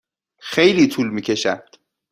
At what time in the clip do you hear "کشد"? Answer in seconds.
1.21-1.63